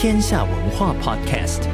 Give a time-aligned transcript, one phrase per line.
[0.00, 1.68] 天下文化 Podcast。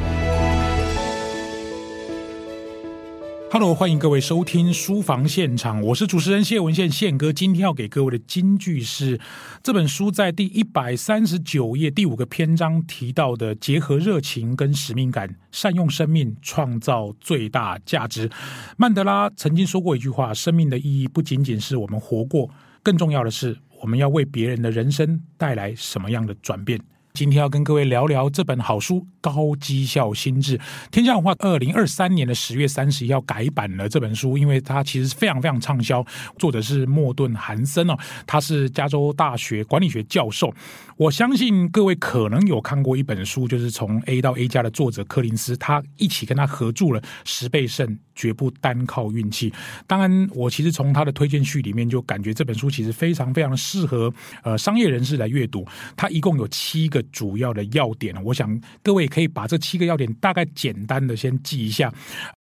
[3.50, 7.30] Hello，欢迎各位收听书房现场，我是主持人谢文宪宪哥。
[7.30, 9.20] 今天要给各位的金句是
[9.62, 18.31] 这本书在第一百三十九页第五个篇章提到的：结合热情跟使命感，善用生命，创造最大价值。
[18.78, 22.48] 曼德拉曾经说过一句话：生命的意义不仅仅是我们活过，
[22.83, 26.81] 更重要的是我们要为别人的人生带来什么样的转变。
[27.16, 30.58] 今天要跟各位聊聊这本好书《高绩效心智》。
[30.90, 36.04] 天下文化二零二三年的十月三十一号改版了这本书，因为它其实非常非常畅销。
[36.40, 40.52] 作者是莫顿·韩森哦，他是加州大学管理学教授。
[40.96, 47.86] 我相信各位可能有看过一本书，就是从 A 到 A 加的作者柯林斯，他一起跟他合著了《十倍胜》。
[48.16, 49.52] 绝不单靠运气。
[49.88, 54.08] 当然，我其实从他的推荐序里面就感觉这本书其实非常非常适合
[54.44, 55.66] 呃商业人士来阅读。
[55.96, 61.92] 它一共有七个主要的要点，我想各位可以把这七个要点大概简单的先记一下：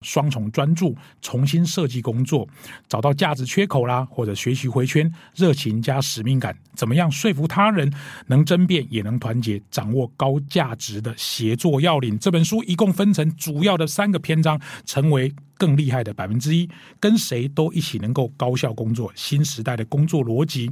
[0.01, 2.47] 双重专注、重新设计工作、
[2.87, 7.91] 找到价值缺口啦，或者学习回圈、热情加使命感，怎么样说服他人，
[8.27, 12.17] 能争辩也能团结，掌握高价值的协作要领。
[12.17, 15.33] 这本书一共分成主要的三个篇章，成为。
[15.55, 16.67] 更厉害的百分之一，
[16.99, 20.69] 跟谁都一起能够高效工作，新时代的工作逻辑。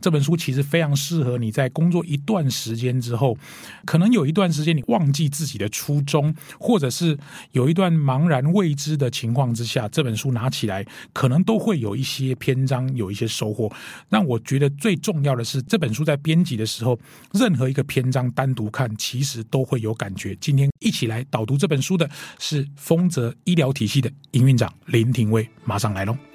[0.00, 3.36] 这本书其实非常适合你在工作一段时间之后，
[3.84, 7.18] 可能有一段时间你忘记自己的初衷，或者是
[7.52, 13.70] 有一段茫然未知的情况之下，这本书拿起来，可能都会有一些篇章有一些收获。
[14.08, 16.98] 那我觉得最重要的是，这本书在编辑的时候，
[17.32, 20.34] 任何一个篇章单独看，其实都会有感觉。
[20.40, 22.08] 今天一起来导读这本书的
[22.38, 26.29] 是丰泽医疗体系的营运长林廷威，马上来喽。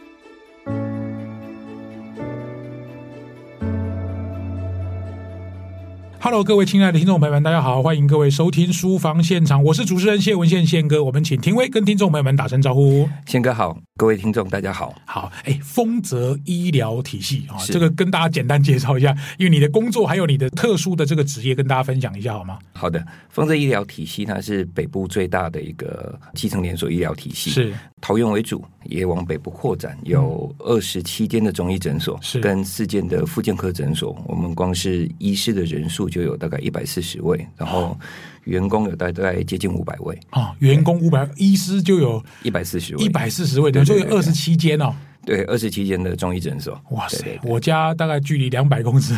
[6.26, 13.08] Hello，各位亲爱的听众朋友们，大家好，欢迎各位收听书房现场，我是主持人谢文宪宪哥，我们请廷威跟听众朋友们打声招呼。
[13.28, 14.94] 宪哥好，各位听众大家好。
[15.06, 22.60] 好，哎，丰泽医疗体系啊，这个跟大家简单介绍一下，因为你的工作还有你的特殊的这个职业，跟大家分享一下好吗？
[22.74, 36.10] 好的，丰泽医疗体系呢是北部最大的一个基层连锁医疗体系，是桃园为主，也往北部扩展，有二十七间的中医诊所，是跟四间的复健科诊所，我们光是医师的人数。
[36.10, 37.98] 就有大概一百四十位，然后
[38.46, 44.96] 员工有大概接近五百位啊，员工五百，医师就有一百四十位，一百四十位，等于说有二十七间哦。
[45.26, 46.80] 对，二十七间的中医诊所。
[46.92, 49.18] 哇塞，对对对，我家大概距离两百公尺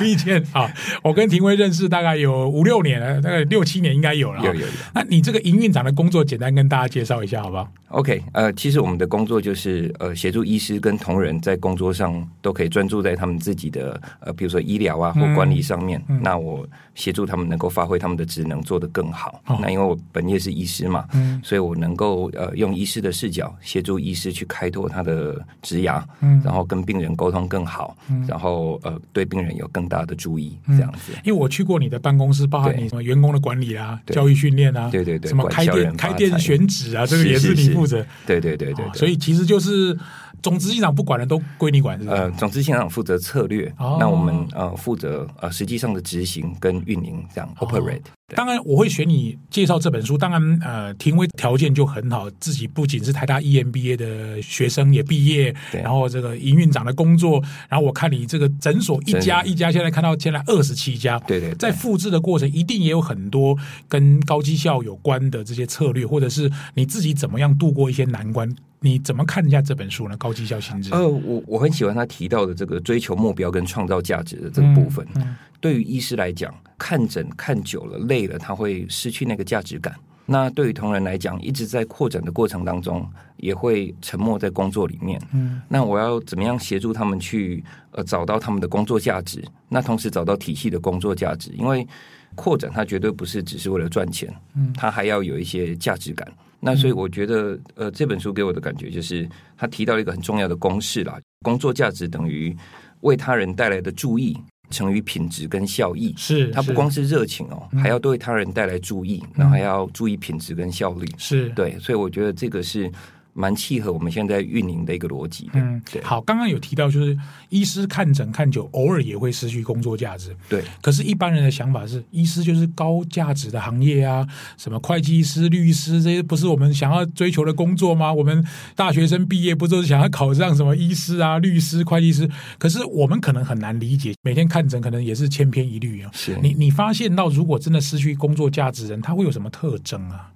[0.00, 0.72] 一间啊。
[1.02, 4.40] 我跟廷威认识大概有五六年了，大概六七年应该有了。
[4.44, 4.66] 有有有。
[4.94, 15.98] 那你这个营运长的工作，简单跟大家介绍一下，好不好？OK，呃，其实我们的工作就是呃，协助医师跟同仁在工作上都可以专注在他们自己的呃，比如说医疗啊或管理上面。
[16.08, 19.40] 嗯嗯、那我协助他们能够发挥他们的职能，做得更好。
[19.46, 26.02] 哦、那因为我本业是医师嘛，嗯、所以我能够呃，用医师的视角协助医师去开拓他的职涯。
[26.44, 31.12] 然后跟病人沟通更好，嗯、然后呃，对病人有更大的注意，这样子。
[31.24, 38.04] 因为我去过你的办公室，包含你什么员工的管理啊、对教育训练啊，对对对，什么开店开店选址啊，这个也是你负责。
[38.26, 39.96] 对对对对，对，所以其实就是。
[40.40, 42.12] 总执行长不管的都归你管是吧？
[42.12, 48.02] 呃，总执行长负责策略，哦、那我们呃负责呃实际上的执行跟运营这样、哦、operate。
[48.28, 63.56] 对当然我会选你介绍这本书，当然呃，廷威条件就很好，自己不仅是台大 EMBA 的学生也毕业，对然后这个营运长的工作，然后我看你这个诊所一家一家，现在看到现在二十七家，对，对对，在复制的过程一定也有很多
[63.88, 68.54] 跟高绩效有关的这些策略，或者是你自己怎么样度过一些难关。
[68.80, 70.16] 你怎么看一下这本书呢？
[70.16, 70.92] 高绩效心智。
[70.92, 75.04] 呃，我我很喜欢他提到的这个追求目标跟创造价值的这个部分。
[75.16, 79.94] 嗯嗯、对于医师来讲，看诊看久了累了，他会失去那个价值感。
[80.30, 85.18] 那对于同仁来讲，一直在扩展的过程当中，也会沉默在工作里面。
[85.32, 89.42] 嗯，那我要怎么样协助他们去呃找到他们的工作价值？
[89.70, 91.86] 那同时找到体系的工作价值，因为
[92.34, 96.30] 扩展它绝对不是只是为了赚钱，嗯，它还要有一些价值感。
[96.60, 99.26] 那所以我觉得，呃，这本书给我的感觉就是，
[99.56, 102.54] 他提到了一个很重要的公式啦：工作价值等于
[103.00, 104.36] 为他人带来的注意
[104.70, 106.14] 乘以品质跟效益。
[106.16, 111.06] 是，他不光是热情哦，还要对他人带来注意，然后还要注意品质跟效率。
[111.16, 112.90] 是对，所以我觉得这个是。
[113.38, 115.48] 蛮契合我们现在运营的一个逻辑。
[115.52, 116.02] 嗯，对。
[116.02, 117.16] 好，刚刚有提到，就是
[117.50, 120.36] 医师看诊看久，偶尔也会失去工作价值。
[120.48, 120.64] 对。
[120.82, 124.26] 可是，一般人的想法是，医师就是高价值的行业啊，
[124.56, 128.12] 什么会计师、律师这些，不是我们想要追求的工作吗？
[128.12, 128.44] 我们
[128.74, 132.28] 大学生毕业不都是想要考上什么医师啊、律师、会计师？
[132.58, 136.10] 可是，我们可能很难理解，每天看诊可能也是千篇一律啊。
[136.12, 136.36] 是。
[136.42, 140.32] 你你发现到，如果真的失去工作价值人，他会有什么特征啊？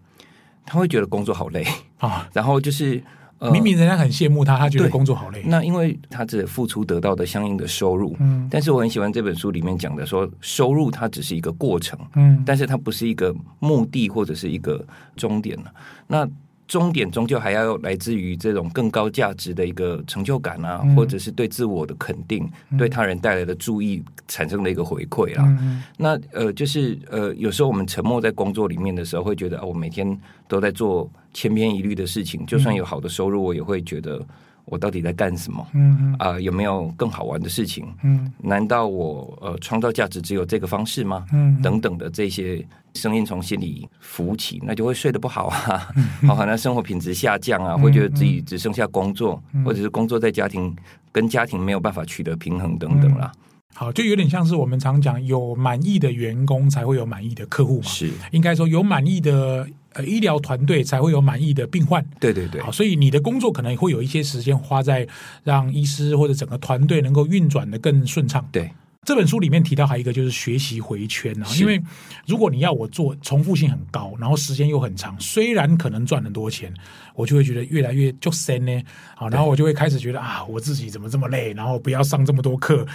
[0.73, 1.67] 他会觉得工作好累。
[1.99, 3.01] 啊，然后就是、
[3.37, 5.43] 呃、明明人家很羡慕他，他觉得工作好累。
[5.45, 14.83] 那因为他只付出得到的相应的收入，嗯，但是我很喜欢这本书里面讲的说，收入它只是一个过程，嗯，但是它不是一个目的或者是一个
[15.15, 15.59] 终点。
[16.07, 16.27] 那
[16.73, 25.45] 终点终究还要来自于这种更高价值的一个成就感啊，嗯、或者是对自我的肯定，嗯、对他人带来的注意产生的一个回馈啊。
[25.61, 34.25] 嗯、那呃，就是呃，有时候我们沉默在工作里面的时候，会觉得啊，我每天都在做千篇一律的事情，就算有好的收入，我也会觉得。
[34.65, 35.67] 我到底在干什么？
[35.75, 37.87] 嗯啊、呃，有没有更好玩的事情？
[38.03, 41.27] 嗯，难道我呃创造价值只有这个方式吗？
[41.33, 42.65] 嗯，等等的这些
[42.95, 50.75] 声音从心里浮起，那就会睡得不好啊，嗯、 好，那生活品质下降啊，嗯、会觉得自己只剩下工作，嗯、或者是工作在家庭
[51.11, 53.33] 跟家庭没有办法取得平衡等等啦。
[53.75, 57.87] 好，就有点像是我们常讲，有满意的员工才会有满意的客户嘛。
[57.87, 59.67] 是，应该说有满意的。
[59.95, 62.05] 呃，医疗团队才会有满意的病患。
[62.21, 65.07] 对对对，好，所以你的工作可能会有一些时间花在
[65.45, 68.49] 让医师或者整个团队能够运转的更顺畅。
[68.53, 68.71] 对。
[69.05, 71.83] 这本书里面提到还有一个就是学习回圈啊，因为
[72.25, 76.73] 如果你要我做重复性很高，然后时间又很长，虽然可能赚很多钱，
[77.17, 78.81] 我就会觉得越来越就深呢。
[79.17, 82.87] 好，然后我就会开始觉得啊，我自己怎么这么累，然后不要上这么多课。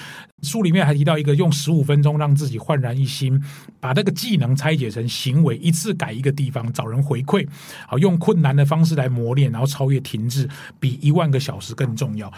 [0.43, 3.37] 书里面还提到一个用十五分钟让自己焕然一新，
[3.81, 7.45] 把那个技能拆解成行为，一次改一个地方，找人回馈，
[7.85, 10.47] 好，用困难的方式来磨练，然后超越停滞，
[10.79, 12.31] 比一万个小时更重要。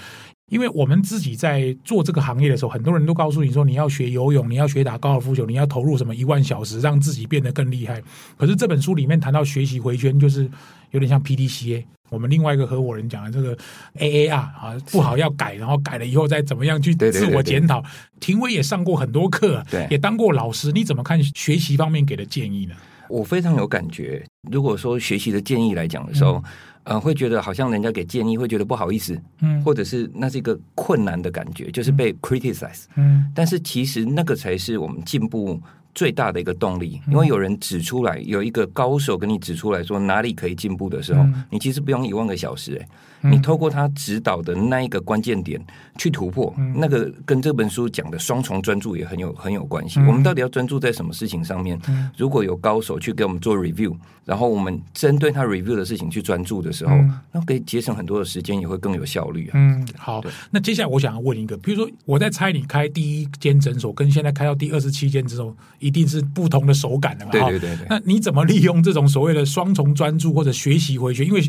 [0.49, 8.01] 因为我们自己在做这个行业的时候，很多人都告诉你说，你要学游泳，你要学打高尔夫球，你要投入什么一万小时，让自己变得更厉害。
[8.35, 10.49] 可是这本书里面谈到学习回圈，就是
[10.91, 13.55] 有点像 PDCA，我们另外一个合伙人讲的这个
[13.99, 17.83] AAR 啊，不好要改，然后改了以后再怎么样去自我检讨。
[18.19, 22.75] 廷威也上过很多课，也当过老师，你怎么看学习方面给的建议呢？
[23.07, 24.23] 我非常有感觉。
[24.51, 26.43] 如果说学习的建议来讲的时候。
[26.89, 35.61] 嗯呃，会觉得好像人家给建议，会觉得不好意思，嗯，或者是那是一个困难的感觉，就是被 criticize，嗯，但是其实那个才是我们进步
[35.95, 42.81] 最大的一个动力，因为有人指出来，有一个高手跟你指出来说哪里可以进步的时候，你其实不用一万个小时，
[43.21, 45.59] 哎，你透过他指导的那一个关键点
[45.97, 49.99] 去突破，那个跟这本书讲的双重专注也很有很有关系。
[50.01, 51.79] 我们到底要专注在什么事情上面？
[52.17, 53.95] 如果有高手去给我们做 review。
[54.25, 59.53] 然后我们针对他 review 的事情去专注的时候，嗯、那可以节省很多的时间，也会更有效率啊。
[59.55, 60.23] 嗯，好。
[60.51, 67.31] 那接下来我想要问一个，比如说我在猜你开第一间诊所跟现在开到第二十七间之后，一定是不同的手感的嘛？
[67.31, 67.87] 对对对对。
[67.89, 71.25] 那你怎么利用这种所谓的双重专注或者学习回圈？
[71.25, 71.41] 因为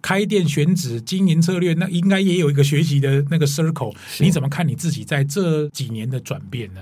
[0.00, 3.94] 开店选址、经营策略，那应该也有一个学习的那个 circle。
[4.20, 6.80] 你怎么看你自己在这几年的转变呢？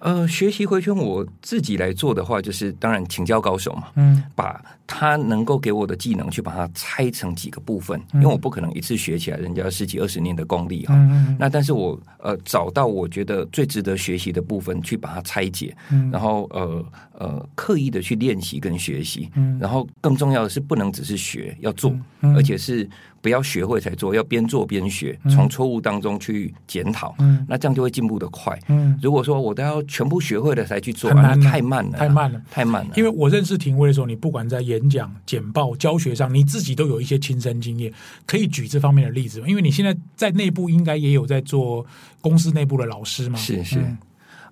[0.00, 16.84] 呃，学习回圈我自己来做的话，就是当然请教高手嘛，嗯，把他能够给我的技能去把它拆成几个部分，嗯、因为我不可能一次学起来，人家十几二十年的功力哈，嗯嗯，那但是我呃找到我觉得最值得学习的部分去把它拆解，嗯、然后呃
[17.18, 21.90] 呃刻意的去练习跟学习，嗯，然后更重要的是不能只是学，要做，
[22.20, 22.88] 嗯、而且是。
[23.20, 28.58] 不要学会才做，要边做边学，从错误当中去检讨，嗯、那这样就会进步的快。
[28.68, 32.92] 嗯、如果说我都要全部学会了才去做，那太慢了，太慢了，太慢了。
[32.96, 37.92] 因为我认识廷威的时候，你不管在演讲、简报、教学上，你自己都有一些亲身经验，
[38.24, 39.42] 可以举这方面的例子。
[39.46, 41.84] 因为你现在在内部应该也有在做
[42.20, 43.36] 公司内部的老师嘛。
[43.36, 43.78] 是是，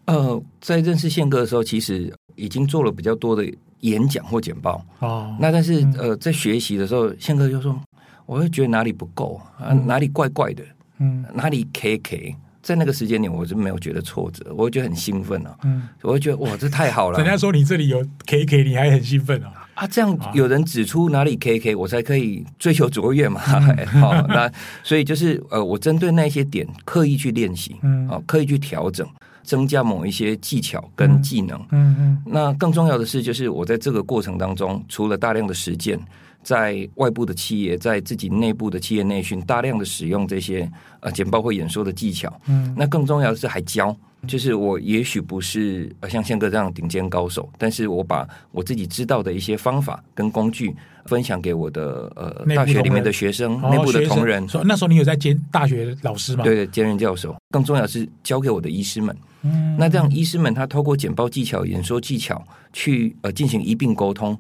[0.06, 3.46] 嗯、呃，在认识宪哥的时候，其实已经做了比较多的
[3.80, 4.84] 演讲或简报。
[4.98, 7.80] 哦，那但是、嗯、呃，在学习的时候，宪哥就说。
[8.26, 10.62] 我会觉得哪里不够啊，哪里怪怪的，
[10.98, 17.18] 嗯，哪里 K K，在那个时间点，我是没有觉得挫折，我会觉得很兴奋啊，嗯，我会觉得哇，这太好了。
[17.22, 19.52] 人家说你这里有 K K，你还很兴奋啊？
[19.74, 23.40] 啊，这样有人指出哪里 K K，我才可以追求卓越嘛。
[24.00, 24.50] 好、哦，那
[24.82, 29.06] 所以就是呃，我针对那些点刻意去练习，嗯，啊，刻意去调整，
[29.42, 32.22] 增加某一些技巧跟技能，嗯嗯。
[32.24, 36.00] 那更重要的是，就是我在这个过程当中，除了大量的实践，
[36.46, 43.94] 在外部的企业，在自己内部的企业内训，大量的使用这些呃简报或演说的技巧，嗯，那更重要的是还教。
[44.28, 50.74] 就是我也许不是像宪哥这样顶尖高手，但是我把我自己知道的一些方法跟工具
[51.06, 54.44] 分享给我的呃大学里面的学生、内部的同仁。
[54.54, 56.44] 哦、那时候你有在兼大学老师吗？
[56.44, 57.36] 对，兼任教授。
[57.50, 59.16] 更重要的是教给我的医师们。
[59.42, 62.40] 嗯，那这样医师们他透过简报技巧、演说技巧
[62.72, 64.36] 去呃进行一并沟通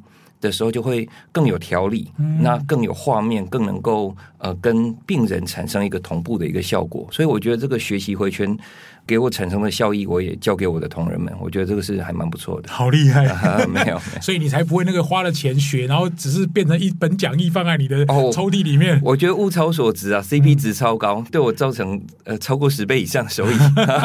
[0.46, 7.06] 的时候，就会更有条理，嗯、那更有画面，更能够呃跟病人产生一个同步的一个效果。
[7.12, 8.56] 所以我觉得这个学习回圈。
[9.06, 11.32] 给我产生的效益，我也教给我的同仁们。
[11.40, 13.64] 我觉得这个是还蛮不错的，好厉害啊！
[13.68, 18.96] 没有， 所以你才不会那个花了钱学，然后只是变成一本讲义放在你的抽屉里面。
[18.96, 23.54] 哦、我觉得物超所值啊，CP 值超高，嗯、对我造成呃超过十倍以上的收益。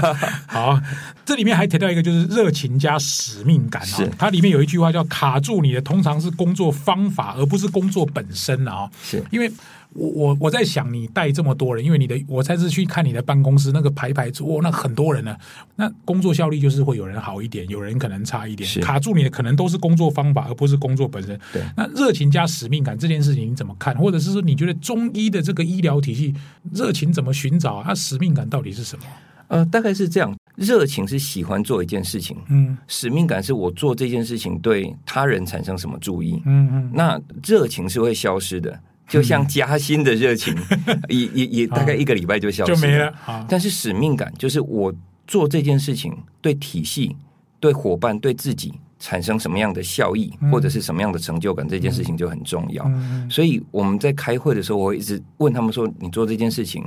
[0.45, 0.79] 好，
[1.25, 3.85] 这里面还提到一个就是热情加使命感啊。
[3.85, 8.89] 是，它里面有一句话叫“卡住你的通常是工作方法，而不是工作本身”啊。
[9.03, 9.51] 是因为。
[9.93, 15.35] 我我我在想，你带这么多人，因为你的我才是去看你的办公室那个排排坐，那很多人呢，
[15.75, 18.69] 那工作效率就是会有人好一点，有人可能差一点。
[18.81, 21.37] 卡住你的可能都是工作方法，而不是工作本身。
[21.51, 23.93] 对，那热情加使命感这件事情你怎么看？
[23.97, 26.33] 或者是说，你觉得中医的这个医疗体系
[26.71, 27.93] 热情怎么寻找啊？
[27.93, 29.03] 使命感到底是什么？
[29.49, 38.79] 呃，大概是这样，热情是喜欢做一件事情，嗯，使命感是我做这件事情对他人产生什么注意，嗯嗯，那热情是会消失的。
[39.11, 40.55] 就像加薪的热情，
[41.09, 43.13] 也也也大概一个礼拜就消失了，就没了。
[43.49, 44.93] 但是使命感就是我
[45.27, 47.15] 做这件事情对体系、
[47.59, 52.89] 对伙伴、对自己产生什么样的效益，或者是什么样的成就感，这件事情就很重要。
[53.29, 56.83] 所以我们在开会的时候，我会一直问他们说：“你做这件事情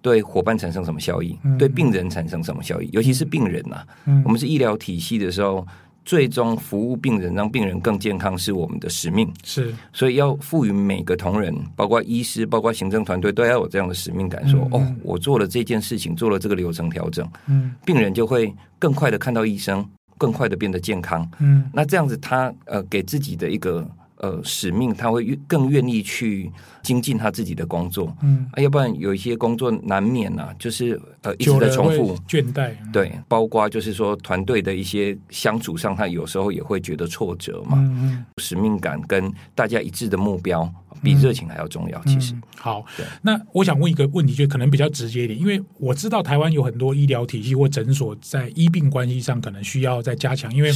[0.00, 1.36] 对伙伴产生什么效益？
[1.58, 2.88] 对病人产生什么效益？
[2.92, 3.82] 尤其是病人呐，
[4.24, 5.66] 我们是医疗体系的时候。”
[6.06, 9.30] 最终服务病人，让病人更健康是我们的使命。
[9.42, 14.48] 是，所以要赋予每个同仁，包括医师，包括行政团队，都要有这样的使命感。
[14.48, 19.84] 说，嗯嗯、哦，我做了这件事情，做了这个流程调整，嗯，病人就会更快的看到医生，
[20.16, 21.28] 更快的变得健康。
[21.40, 23.86] 嗯，那这样子他，他呃，给自己的一个。
[24.18, 26.50] 呃，使命他会更愿意去
[26.82, 40.72] 精进他自己的工作，嗯，啊，要不然有一些工作难免呐、啊，就是呃一直在重复倦怠，对，包括就是说团队的一些相处上，他有时候也会觉得挫折嘛，嗯嗯，使命感跟大家一致的目标。
[41.02, 42.42] 比热情还要重要，其实、嗯。
[42.58, 42.84] 好，
[43.22, 50.72] 那我想问一个问题，就可能比较直接一点，因为我知道台湾有很多医疗体系或诊所在医病关系上可能需要再加强，因为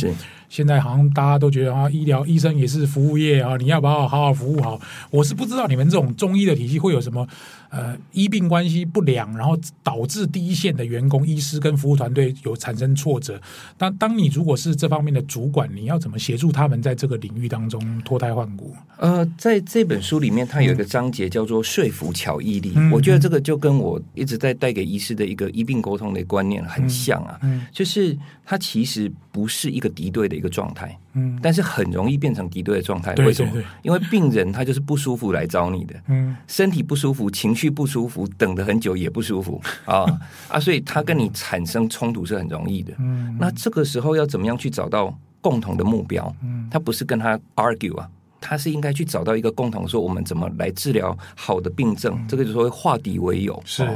[0.49, 4.81] 现在好像大家都觉得啊，医疗医生也是服务业啊，你要把我好好服务好？
[5.11, 7.27] 我是不知道你们这种中医的体系会有什么。
[7.71, 13.41] 呃，医病关系不良，然后导致第一线的员工、医师跟服务团队有产生挫折。
[13.79, 18.75] 当当你如果是这方面的主管，你要怎么协助他们在这个领域当中脱胎换骨？
[18.99, 22.73] 呃，在这本书里面，它有一个章节叫做“说服巧毅力”。
[22.77, 28.19] 嗯、我觉得这个就跟我一直在带给医师的一个医病沟通的观念很像啊，嗯嗯、就是
[28.51, 30.99] 它其实不是一个敌对的一个状态。
[31.13, 33.15] 嗯，但是很容易变成敌对的状态。
[33.15, 33.63] 为什么？
[33.83, 40.05] 因为病人他就是不舒服来找你的，嗯，身体不舒服，情绪不舒服，等的很久也不舒服 啊
[40.49, 42.93] 啊，所以他跟你产生冲突是很容易的。
[42.99, 46.35] 嗯，那这个时候要怎么样去找到共同的目标？
[46.43, 48.09] 嗯，他不是跟他 argue 啊，
[48.41, 52.19] 他是应该去找到一个共同说，我们怎么来治疗好的病症？
[52.27, 53.61] 这个就说化敌为友。
[53.65, 53.87] 是，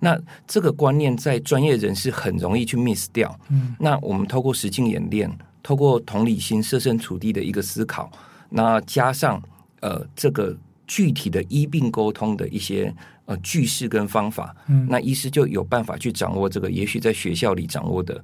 [0.00, 3.38] 那这个观念在专业人士很容易去 miss 掉。
[3.48, 5.30] 嗯，那我们透过实境演练。
[5.64, 8.10] 透过同理心、设身处地的一个思考，
[8.48, 9.40] 那加上
[9.78, 12.92] 呃这个具体的医病沟通的一些
[13.26, 18.20] 呃句式跟方法，嗯，那医师就有办法去掌握这个，也许在学校里掌握的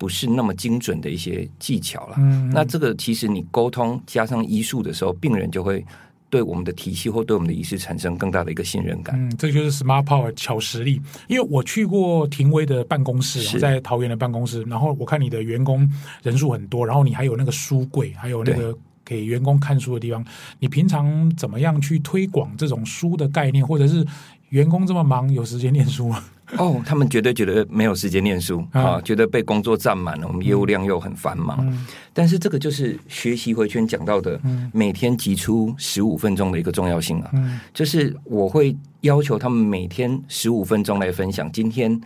[0.00, 2.16] 不是那么精准的一些技巧了。
[2.50, 5.84] 那这个其实你沟通加上医术的时候，病人就会。
[6.32, 9.18] 对我们的体系或对我们的医师产生更大的一个信任感。
[9.18, 11.02] 嗯，这就是 Smart Power 巧实力。
[11.26, 15.90] 因为我去过廷威的办公室，是在桃园的办公室，然后我看你的员工
[16.22, 18.72] 人数很多，然后你还有那个书柜，还有那个
[19.04, 20.24] 给员工看书的地方。
[20.60, 24.06] 你平常怎么样去推广这种书的概念，或者是
[24.50, 26.22] 员工这么忙，有时间念书吗？
[26.56, 30.26] 哦，他们绝对觉得没有时间念书啊，啊，觉得被工作占满了。
[30.26, 34.40] 我们业务量又很繁忙，嗯、但是这个就是学习回圈讲到的，
[34.72, 37.30] 每天挤出十五分钟的一个重要性啊。
[37.34, 41.98] 嗯、就是我会要求他们每天十五分钟来分享今天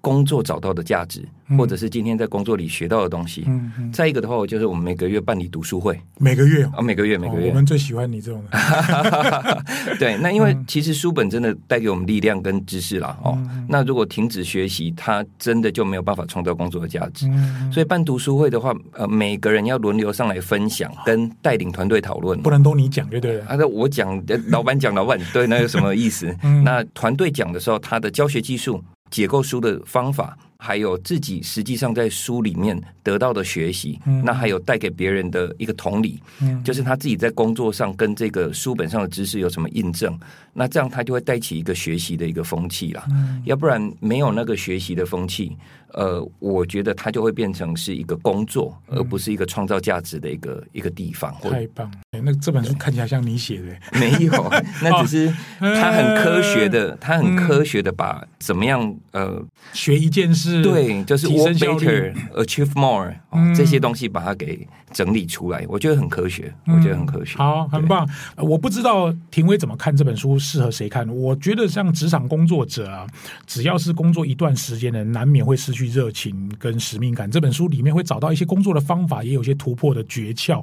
[0.00, 1.26] 工作找到的价值，
[1.56, 3.44] 或者是今天在工作里学到的东西。
[3.46, 3.92] 嗯嗯。
[3.92, 7.48] 再一个的话，就是我们每个月办理读书会，每个月啊，每个月每个月。
[7.48, 8.58] 我们最喜欢你这种的。
[9.98, 13.16] 对，那因为其实书本真的带给我们力量跟知识啦。
[13.22, 13.36] 哦。
[13.68, 17.28] 那如果停止学习，它真的就没有办法创造工作的价值。
[17.72, 23.44] 所以办读书会的话，呃，每个人要轮流上来分享，跟带领团队讨论，不能都你讲就对了。
[23.46, 26.34] 啊，那我讲，老板讲，老板对，那有什么意思？
[26.64, 28.82] 那团队讲的时候，他的教学技术。
[29.10, 40.18] 解构书的方法，还有自己实际上在书里面得到的学习，嗯、那还有带给别人的一个同理，嗯、就是他自己在工作上跟这个书本上的知识有什么印证，
[40.52, 43.06] 那这样他就会带起一个学习的一个风气啦。
[43.10, 45.56] 嗯、要不然没有那个学习的风气。
[45.94, 51.34] 呃，我觉得它就会变成是一个工作，而不是一个创造价值的一个一个地方。
[51.40, 51.90] 太棒！
[52.10, 54.30] 那这本书看起来像你写的，没有，
[54.84, 63.14] 那只是他很科学的，他很科学的把怎么样呃学一件事，对，就是 work better, achieve more
[63.56, 67.38] 这些东西把它给整理出来，我觉得很科学，我觉得很科学。
[67.38, 68.06] 好，很棒。
[68.36, 71.08] 我不知道庭威怎么看这本书，适合谁看？
[71.08, 73.06] 我觉得像职场工作者啊，
[73.46, 75.78] 只要是工作一段时间的，难免会失去。
[75.78, 80.60] 去热情跟使命感，这本书里面会找到一些工作的方法，也有一些突破的诀窍。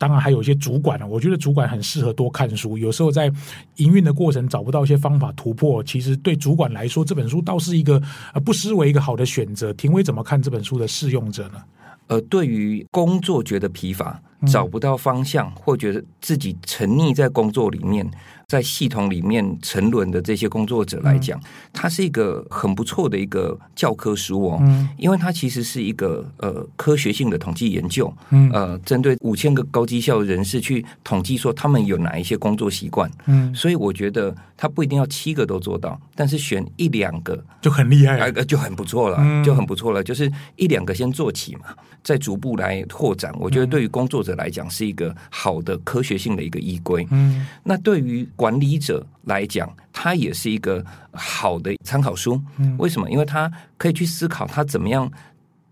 [0.00, 2.78] 当然，还有一些主管呢，我觉得主管很适合多看书。
[2.78, 3.30] 有时候在
[3.76, 8.00] 营运的过程找不到一些方法突破，其实对主管来说，这本书倒是一个
[8.32, 9.74] 呃不失为一个好的选择。
[9.74, 11.62] 庭威怎么看这本书的适用者呢？
[12.06, 18.08] 呃，对于工作觉得疲乏、找不到方向，或觉得自己沉溺在工作里面。
[18.50, 21.42] 在系统里面沉沦的这些工作者来讲，嗯、
[21.72, 41.66] 它是一个很不错的一个教科书哦，嗯、因为它其实是一个呃科学性的统计研究，嗯、呃，针对五千个高绩效人士去统计说他们有哪一些工作习惯，嗯，所以我觉得他不一定要七个都做到，但是选一两个就很厉害，就很不错了，嗯、就很不错了，就是一两个先做起嘛，
[42.02, 43.32] 再逐步来拓展。
[43.38, 52.40] 我觉得对于工作者来讲是一个好的科学性的一个依归，嗯，那对于管理者来讲，他也是一个好的参考书。
[52.78, 53.10] 为什么？
[53.10, 55.10] 因为他可以去思考他怎么样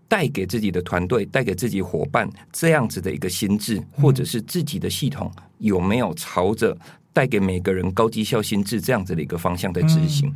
[0.07, 6.77] 带给自己的团队、带给自己伙伴这样子的一个心智，或者是自己的系统有没有朝着
[7.13, 10.33] 带给每个人高绩效心智这样子的一个方向在执行。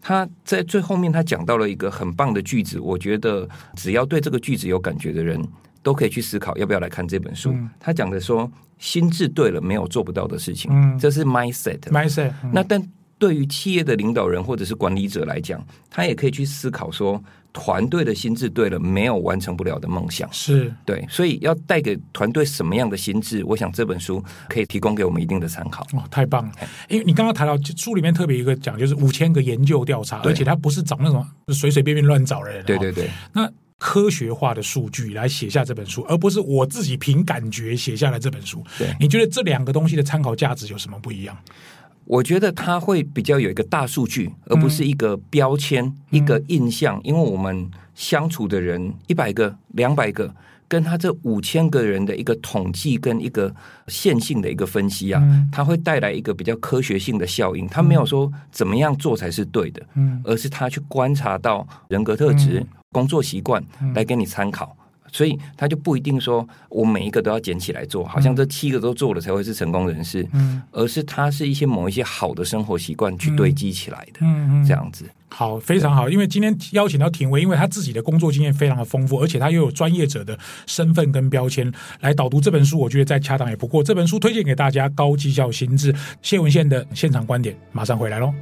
[0.00, 5.38] 他在最后面，他讲到了一个很棒的句子，我觉得只要对这个句子有感觉的人。
[5.82, 7.52] 都可以去思考要不要来看这本书。
[7.52, 10.70] 嗯、他讲的说，心智对了，没有做不到的事情。
[10.72, 11.80] 嗯，这是 mindset。
[11.90, 12.32] mindset。
[12.52, 12.82] 那但
[13.18, 20.26] 对于企业的领导人或者是管理者来讲，他也可以去思考说，团队的心智对了，没有完成不了的梦想。
[20.32, 23.44] 是对，所以要带给团队什么样的心智？
[23.44, 25.86] 我想这本书可以提供给我们一定的参考。
[25.92, 26.52] 哦，太棒了！
[26.88, 32.64] 因为你刚刚谈到书里面特别一个讲，就是五千个研究调查，而且他不是找那种随随便便乱找的人。
[32.64, 33.10] 对对对。
[33.34, 38.62] 那科学化的数据来写下这本书，而不是我自己凭感觉写下来这本书。
[38.78, 41.34] 对，你觉得这两个东西的参考价值有什么不一样？
[42.04, 47.00] 我觉得它会比较有一个大数据，而不是一个标签、嗯、一个印象。
[47.04, 50.34] 因为我们相处的人一百个、两百个，
[50.68, 53.54] 跟他这五千个人的一个统计跟一个
[53.86, 57.66] 线性的一个分析啊，嗯、它会带来一个比较科学性的效应。
[57.68, 62.66] 他没有说怎么样做才是对的，嗯，而是他去观察到人格特质。
[62.90, 74.60] 嗯工作习惯来给你参考，嗯、所以他就不一定说我每一个都要捡起来做，好像这七个都做了才会是成功人士，嗯，而是他是一些某一些好的生活习惯去堆积起来的，嗯。
[74.60, 75.08] 嗯，这样子。
[75.28, 83.84] 好，非常好，因为今天邀请到廷威，因为他自己的工作经验非常的丰富，而且他又有专业者的身份跟标签来导读这本书，我觉得再恰当也不过。
[83.84, 88.34] 这本书推荐给大家，高绩效心智，谢文宪的现场观点，马上回来喽。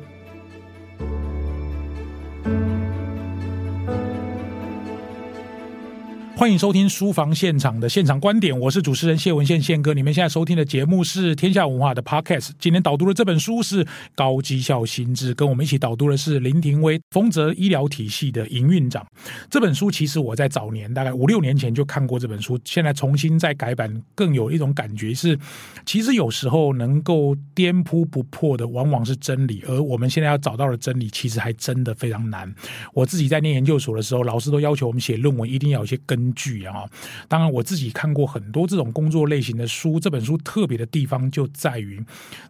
[6.38, 9.92] 欢迎收听书房现场的现场观点，我是主持人谢文宪宪哥。
[9.92, 12.51] 你们现在收听的节目是天下文化的 Podcast。
[12.61, 19.05] 今天导读的这本书是《高绩效心智》，跟我们一起导读的是林庭威，丰泽医疗体系的营运长。
[19.51, 25.37] 这本书其实我在早年大概五六年前就看过这本书，现在重新再改版，更有一种感觉是，
[25.85, 29.64] 其实有时候能够颠扑不破的，往往是真理。
[29.66, 32.55] 而我们现在要找到的真理，其实还真的非常难。
[32.94, 36.27] 我自己在念研究所的时候，老师都要求我们写论文，一定要有些根。
[36.34, 36.84] 据啊。
[37.28, 42.02] 当然，我自己看过很多这种工作类型的书，这本书特别的地方就在于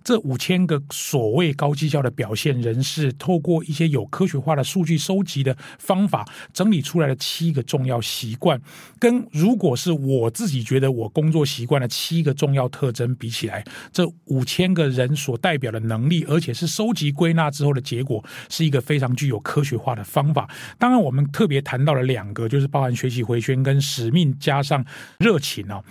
[0.04, 8.60] 这五千个所谓高绩效的表现人士，透过一些有科学化的数据收集的方法，整理出来的七个重要习惯，
[8.98, 20.48] 跟如果是我自己觉得我工作习惯的七个重要特征比起来，这五千个人所代表的能力，而且是收集归纳之后的结果，是一个非常具有科学化的方法。
[20.78, 24.82] 当然，我们特别谈到了两个，就是包含学习回旋跟使命加上
[25.18, 25.84] 热情哦。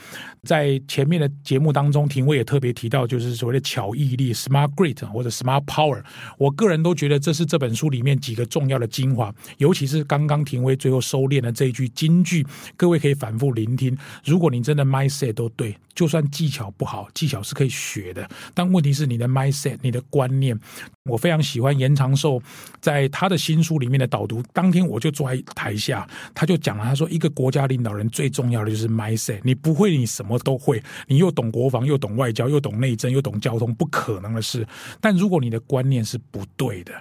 [0.43, 6.01] 在前面的节目当中，庭威也特别提到，就是所谓的巧毅力 （Smart Grit） 或者 Smart Power。
[6.37, 13.95] 我个人都觉得这是这本书里面几个重要的精华，尤其是刚刚庭威最后收敛的这一句金句，各位可以反复聆听。
[14.23, 18.27] 如果你真的 mindset 都对，就算技巧不好，技巧是可以学的。
[18.53, 20.57] 但问题是你的 mindset，你的观念。
[21.03, 22.41] 我非常喜欢严长寿
[22.81, 24.41] 在他的新书里面的导读。
[24.53, 29.39] 当天我就坐在台下，他就讲了，他说一个国家领导人最重要的就是 mindset。
[29.43, 34.67] 你不会，你什么都会，你又懂国防，又懂外交，又懂内政，又懂交通，不可能的事。
[34.99, 36.93] 但如果你的观念是不对的。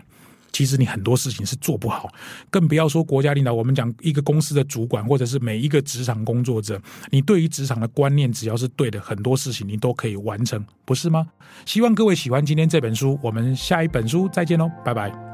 [0.52, 2.08] 其实你很多事情是做不好，
[2.50, 3.52] 更不要说国家领导。
[3.52, 11.26] 我们讲一个公司的主管，或者是每一个职场工作者，你对于职场的观念只要是对的，很多事情你都可以完成，不是吗？
[11.66, 15.25] 希望各位喜欢今天这本书，我们下一本书再见喽，拜拜。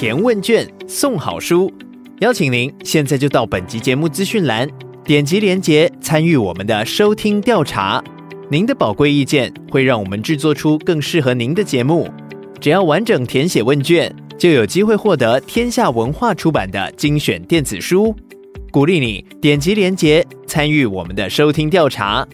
[0.00, 1.70] 填问卷送好书。
[2.20, 4.66] 邀请您现在就到本集节目资讯栏，
[5.04, 8.02] 点击连结参与我们的收听调查。
[8.48, 12.08] 您的宝贵意见会让我们制作出更适合您的节目。
[12.58, 18.16] 只要完整填写问卷，就有机会获得天下文化出版的精选电子书。
[18.70, 22.26] 鼓励你点击连结参与我们的收听调查。